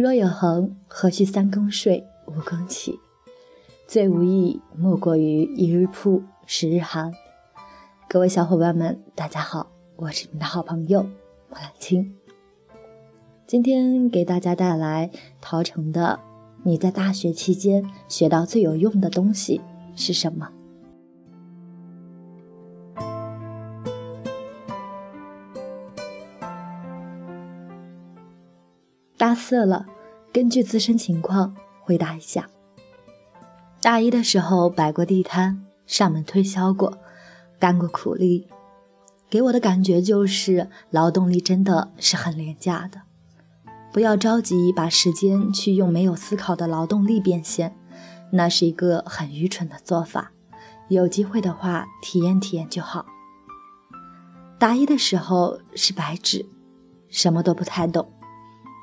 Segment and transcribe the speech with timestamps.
[0.00, 3.00] 若有恒，何须三更睡，五更起？
[3.88, 7.12] 最无益，莫过于一日曝，十日寒。
[8.08, 11.02] 各位小伙伴们，大家好，我是你们的好朋友
[11.50, 12.14] 莫兰青。
[13.44, 16.20] 今天给大家带来陶成的
[16.62, 19.60] 《你在大学期间学到最有用的东西
[19.96, 20.50] 是什么》。
[29.38, 29.86] 四了，
[30.30, 32.50] 根据自身情况回答一下。
[33.80, 36.98] 大一的时候摆过地摊，上门推销过，
[37.58, 38.48] 干过苦力，
[39.30, 43.02] 给我的感觉就是劳动力真的是很廉价的。
[43.92, 47.74] 不要着急把时间去用没有思考的劳动力变现，
[48.32, 50.32] 那是一个很愚蠢的做法。
[50.88, 53.06] 有机会的话，体验体验就好。
[54.58, 56.44] 大一的时候是白纸，
[57.08, 58.12] 什么都不太懂。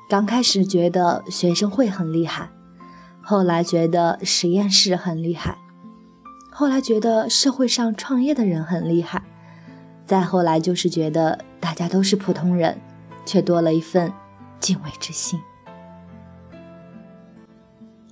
[0.08, 2.48] 刚开始觉得学生会很厉害，
[3.20, 5.58] 后来觉得实验室很厉害，
[6.52, 9.24] 后来觉得社会上创业的人很厉害，
[10.04, 12.80] 再后来就是觉得大家都是普通人，
[13.24, 14.12] 却多了一份
[14.60, 15.40] 敬畏之心。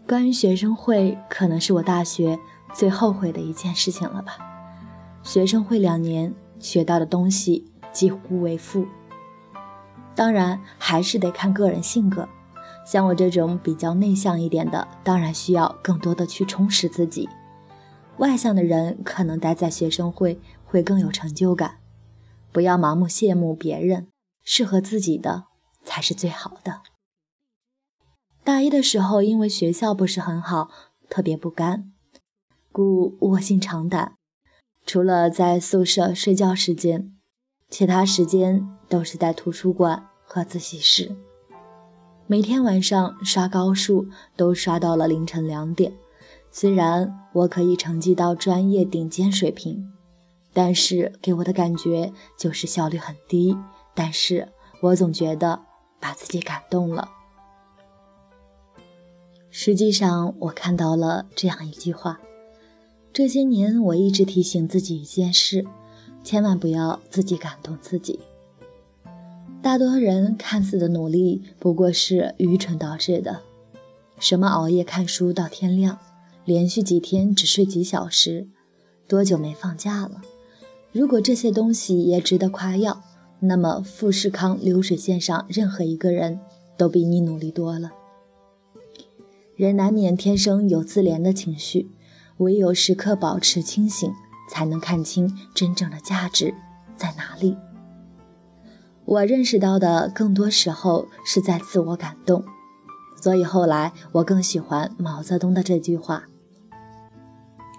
[0.05, 2.37] 关于学生会，可能是我大学
[2.73, 4.37] 最后悔的一件事情了吧。
[5.23, 8.85] 学生会两年学到的东西几乎为负。
[10.15, 12.29] 当然还是得看个人性格，
[12.87, 17.29] 像我这种比较内向一点的，当然需要更多的去充实自己。
[18.19, 21.79] 外向的人可能待在学生会会更有成就感。
[22.53, 24.07] 不要盲目羡慕别人，
[24.45, 25.47] 适合自己的
[25.83, 26.83] 才是最好的。
[28.45, 30.71] 大一的时候，因为学校不是很好，
[31.09, 31.93] 特别不甘，
[32.71, 34.15] 故卧薪尝胆，
[34.87, 37.14] 除了在宿舍睡觉时间。
[37.75, 41.11] 其他时间都是在图书馆和自习室，
[42.29, 45.93] 每天晚上刷高数都刷到了凌晨两点。
[46.53, 49.93] 虽然我可以成绩到专业顶尖水平，
[50.53, 53.57] 但是给我的感觉就是效率很低。
[53.93, 55.61] 但是我总觉得
[55.99, 57.11] 把自己感动了。
[59.51, 62.21] 实际上，我看到了这样一句话：
[63.13, 65.67] 这些年我一直提醒自己一件事。
[66.25, 68.19] 千万不要自己感动自己。
[69.63, 73.43] 大多人看似的努力，不过是愚蠢导致的。
[74.19, 75.99] 什么熬夜看书到天亮，
[76.45, 78.49] 连续几天只睡几小时，
[79.07, 80.23] 多久没放假了？
[80.93, 83.03] 如果这些东西也值得夸耀，
[83.41, 86.41] 那么富士康流水线上任何一个人
[86.77, 87.93] 都比你努力多了。
[89.57, 91.91] 人难免天生有自怜的情绪，
[92.39, 94.11] 唯有时刻保持清醒。
[94.49, 96.55] 才能看清真正的价值
[96.97, 97.57] 在哪里。
[99.05, 102.45] 我认识到的更多时候是在自我感动，
[103.21, 106.25] 所以后来我更喜欢毛泽东的这句话：“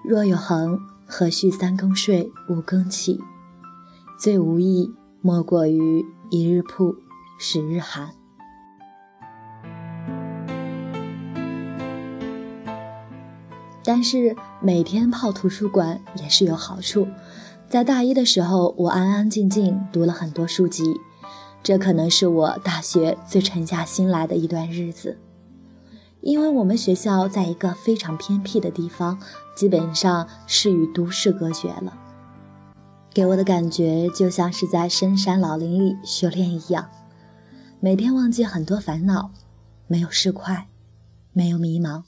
[0.06, 3.20] 若有恒，何须三更睡，五更起？
[4.20, 6.96] 最无益，莫过于一日曝，
[7.40, 8.12] 十日寒。”
[13.86, 17.08] 但是每天泡图书馆也是有好处。
[17.70, 20.84] 在大一的时候，我安安静静读了很多书籍，
[21.62, 25.18] 这可能是我大学最沉下心来的一段日子。
[26.22, 29.20] 因为我们学校在一个非常偏僻的地方，
[29.56, 31.94] 基本上是与都市隔绝了，
[33.14, 36.90] 给我的感觉就像是在深山老林里修炼一样，
[37.80, 39.30] 每天忘记很多烦恼，
[39.86, 40.64] 没有市侩，
[41.32, 42.04] 没有迷茫。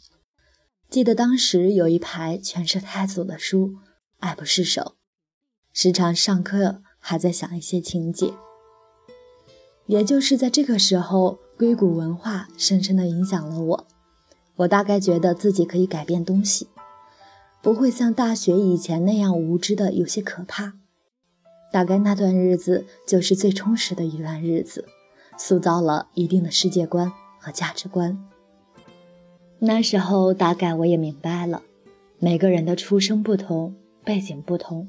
[0.89, 3.75] 记得当时有一排全是太祖的书，
[4.19, 4.95] 爱不释手。
[5.73, 8.33] 时常上课还在想一些情节。
[9.85, 13.87] 也就是在这个时候，硅谷文化深深的影响了我。
[14.55, 16.67] 我大概觉得自己可以改变东西，
[17.61, 20.73] 不会像大学以前那样无知的有些可怕。
[21.71, 24.85] 大概那段日子就是最充实的一段日子，
[25.37, 28.17] 塑造了一定的世界观和价值观。
[29.59, 31.63] 那时候大概我也明白了，
[32.19, 33.73] 每个人的出生不同，
[34.03, 34.87] 背景不同，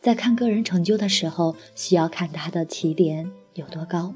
[0.00, 4.12] 在看个人成就的时候，需要看他的起点有多高。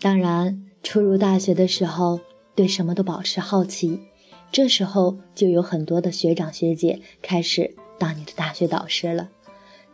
[0.00, 2.20] 当然，初入大学的时候，
[2.54, 3.98] 对什么都保持好奇，
[4.52, 9.30] 这时候就有很多的学长学姐开始当你的大学导师了。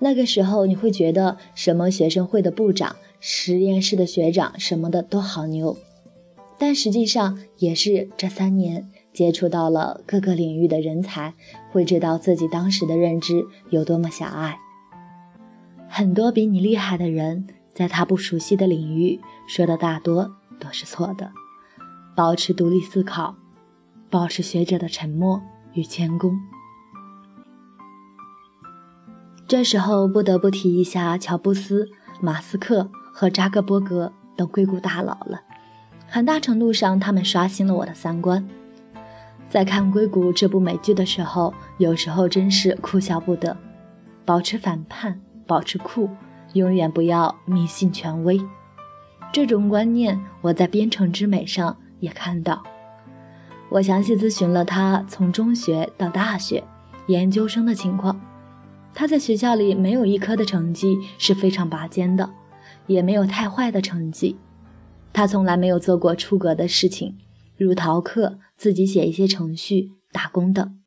[0.01, 5.77] 那个时候你会觉得什么学生会的部长、实验室的学长什么的都好牛。
[6.59, 11.35] 但实际上也是这三年接触到了各个领域的人才，
[11.73, 14.59] 会知道自己当时的认知有多么狭隘。
[15.89, 21.33] 很多比你厉害的人，在他不熟悉的领域说的大多都是错的。
[22.17, 23.35] 保持独立思考，
[24.09, 25.43] 保持学者的沉默
[25.73, 26.39] 与谦恭。
[29.47, 31.89] 这时候不得不提一下乔布斯、
[32.21, 35.43] 马斯克和扎克伯格等硅谷大佬了，
[36.15, 38.49] 很大程度上他们刷新了我的三观。
[39.49, 43.57] 在看《硅谷》这部美剧的时候，有时候真是哭笑不得。
[44.25, 46.09] 保持反叛，保持酷，
[46.53, 48.41] 永远不要迷信权威。
[49.33, 52.63] 这种观念我在《编程之美》上也看到。
[53.69, 56.63] 我详细咨询了他从中学到大学、
[57.09, 58.21] 研究生的情况。
[58.95, 62.31] 他在学校里没有一科的成绩是非常拔尖的，
[62.87, 64.37] 也没有太坏的成绩。
[65.15, 67.17] 他从来没有做过出格的事情，
[67.57, 70.81] 如逃课、自己写一些程序、打工等。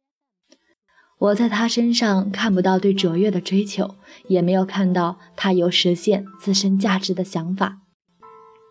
[1.19, 3.95] 我在他身上看不到对卓越的追求，
[4.27, 7.79] 也没有看到他有实现自身价值的想法，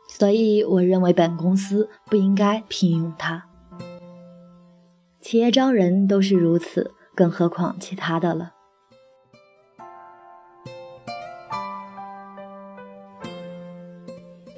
[0.08, 3.46] 所以我认为本公司不应该聘用他。
[5.22, 8.52] 企业招人都是如此，更何况其他的了。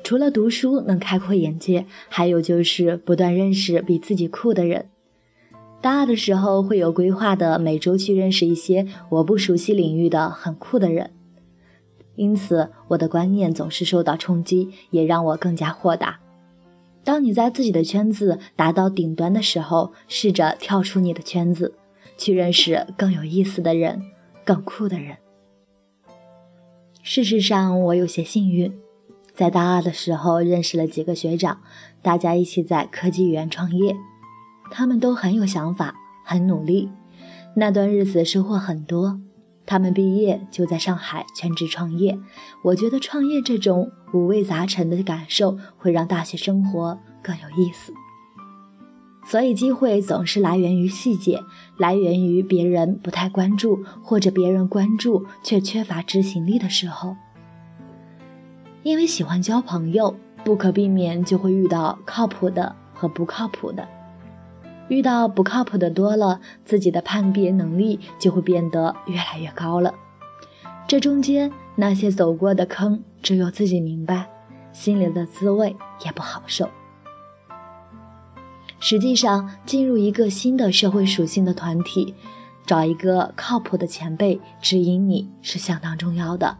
[0.09, 4.89] 除了读书能开阔眼界，还有就是不断认识比自己酷的人。
[5.83, 11.11] 大二的时候会有规划的，每周去认识一些我不熟悉领域的很酷的人，
[12.17, 16.21] 因此我的观念总是受到冲击，也让我更加豁达。
[17.05, 21.75] 当你在自己的圈子达到顶端的时候，试着跳出你的圈子，
[22.17, 24.01] 去认识更有意思的人，
[24.43, 25.19] 更酷的人。
[27.03, 28.73] 事实上，我有些幸运。
[29.39, 31.61] 在大二的时候认识了几个学长，
[32.03, 33.95] 大家一起在科技园创业，
[34.69, 35.95] 他们都很有想法，
[36.25, 36.91] 很努力。
[37.55, 39.21] 那段日子收获很多。
[39.65, 42.19] 他们毕业就在上海全职创业。
[42.65, 47.93] 我觉得创业这种五味杂陈的感受会让大学生活更有意思。
[49.25, 51.41] 所以机会总是来源于细节，
[51.77, 57.15] 来源于别人不太关注，或者别人关注却缺乏执行力的时候。
[58.89, 63.87] 因为喜欢交朋友，不可避免就会遇到靠谱的和不靠谱的。
[64.89, 69.93] 遇到不靠谱的多了，自己的判别能力就会变得越来越高了。
[70.87, 74.31] 这中间那些走过的坑，只有自己明白，
[74.73, 75.77] 心里的滋味
[76.07, 76.71] 也不好受。
[78.81, 82.15] 实际上，进入一个新的社会属性的团体，
[82.65, 86.57] 找一个靠谱的前辈指引你是相当重要的。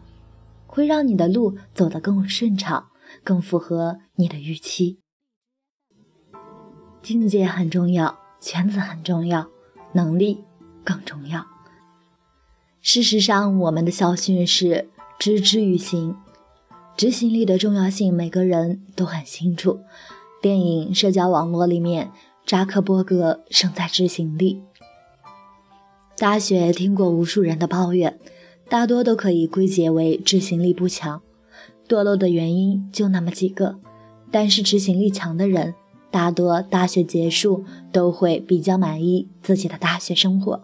[0.71, 2.89] 会让你的路走得更顺畅，
[3.23, 4.99] 更符合你的预期。
[7.01, 9.49] 境界很重要，圈子很重要，
[9.93, 10.45] 能力
[10.83, 11.47] 更重要。
[12.81, 16.15] 事实上，我们的校训是“知之于行”，
[16.95, 19.81] 执行力的重要性每个人都很清楚。
[20.39, 22.11] 电影《社交网络》里面，
[22.45, 24.63] 扎克伯格胜在执行力。
[26.17, 28.19] 大学听过无数人的抱怨。
[28.69, 31.23] 大多都可以归结为执行力不强，
[31.87, 33.79] 堕落的原因就那么几个。
[34.29, 35.73] 但是执行力强的人，
[36.11, 40.61] 大多大学结束都会比较满意自己的大学生活。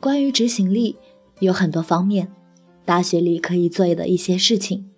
[0.00, 0.96] 关于执行力，
[1.40, 2.32] 有很多方面，
[2.86, 4.88] 大学里可以做的一些事情，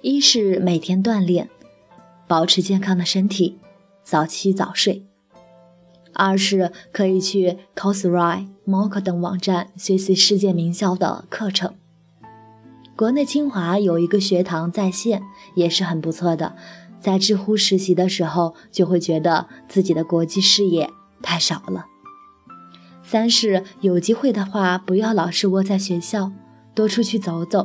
[0.00, 1.50] 一是每天锻炼，
[2.28, 3.58] 保持健康的身体，
[4.04, 5.05] 早起早睡。
[6.16, 11.74] 二是可以去 Coursera、MOOC 等网站学习世界名校的课程。
[12.96, 15.22] 国内清华有一个学堂在线，
[15.54, 16.56] 也是很不错的。
[16.98, 20.90] 在知乎实习的时候，就会觉得自己的国际视野
[21.22, 21.84] 太少了。
[23.02, 26.32] 三是有机会的话，不要老是窝在学校，
[26.74, 27.64] 多出去走走，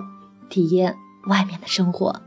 [0.50, 2.22] 体验外面的生活。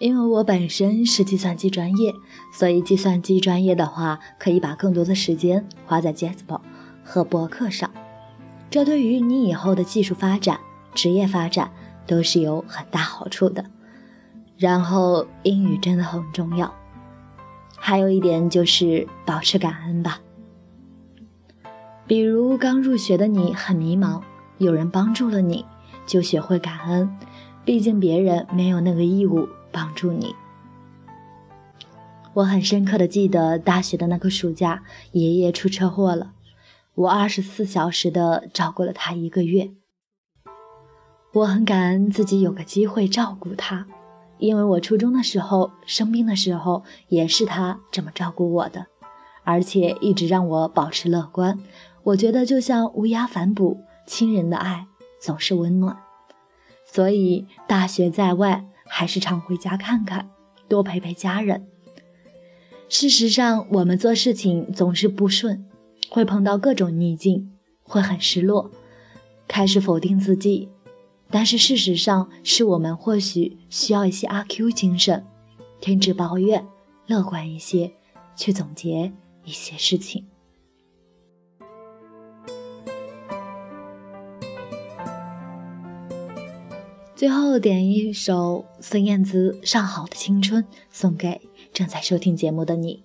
[0.00, 2.12] 因为我本身是计算机专业，
[2.52, 6.60] 所以计算机专业的话，可以把更多的时间花在 Jasper
[7.04, 7.90] 和博客上，
[8.68, 10.58] 这对于你以后的技术发展、
[10.94, 11.70] 职业发展
[12.06, 13.64] 都是有很大好处的。
[14.56, 16.74] 然后英语真的很重要，
[17.76, 20.20] 还有一点就是保持感恩吧。
[22.06, 24.20] 比如刚入学的你很迷茫，
[24.58, 25.64] 有人帮助了你，
[26.04, 27.16] 就学会感恩，
[27.64, 29.48] 毕竟别人没有那个义务。
[29.74, 30.36] 帮助你。
[32.34, 36.32] 我很深刻的记得大学的那个暑假，爷爷出车祸了，
[36.94, 39.72] 我二十四小时的照顾了他一个月。
[41.32, 43.86] 我很感恩自己有个机会照顾他，
[44.38, 48.86] 因为我初中的时候生病的时候也是他这么照顾我的，
[49.44, 51.58] 而且一直让我保持乐观。
[52.02, 54.86] 我觉得就像乌鸦反哺，亲人的爱
[55.20, 55.96] 总是温暖。
[56.84, 58.64] 所以大学在外。
[58.96, 60.30] 还是常回家看看，
[60.68, 61.66] 多陪陪家人。
[62.88, 65.66] 事实上，我们做事情总是不顺，
[66.08, 67.50] 会碰到各种逆境，
[67.82, 68.70] 会很失落，
[69.48, 70.68] 开始否定自己。
[71.28, 75.26] 但是事实上，是我们或许需要一些阿 Q 精神，
[75.80, 76.64] 停止抱怨，
[77.08, 77.92] 乐观一些，
[78.36, 79.12] 去总结
[79.44, 80.24] 一些事情。
[87.16, 91.40] 最后点一首孙燕姿《上好的青春》，送给
[91.72, 93.04] 正在收听节目的你。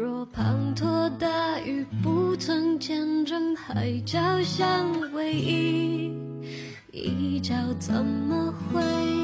[0.00, 6.10] 若滂沱大雨不曾见证海角相偎依，
[6.90, 9.19] 一朝怎么会？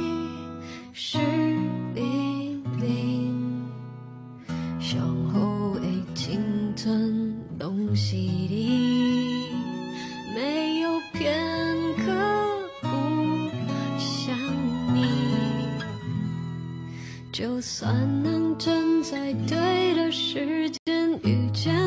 [17.78, 21.85] 算能站在对的时间遇见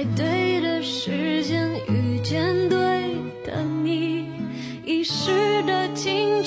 [0.00, 2.78] 在对的时间遇见对
[3.44, 4.24] 的你，
[4.82, 6.39] 遗失的情。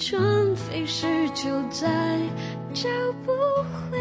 [0.00, 1.86] 春飞时就在，
[2.72, 2.88] 找
[3.22, 3.32] 不
[3.92, 3.99] 回。